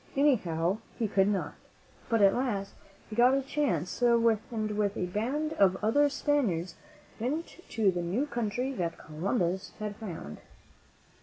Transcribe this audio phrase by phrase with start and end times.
[0.17, 1.53] Anyhow, he could not.
[2.09, 2.73] But at last
[3.07, 4.25] he got a chance, and
[4.75, 6.73] with a band of other Spaniards
[7.19, 10.39] went to the new country that Columbus had found.